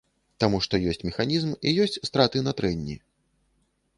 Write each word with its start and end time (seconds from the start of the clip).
Таму 0.43 0.57
што 0.65 0.79
ёсць 0.93 1.03
механізм 1.09 1.51
і 1.71 1.75
ёсць 1.85 1.99
страты 2.09 2.37
на 2.47 2.51
трэнні. 2.61 2.95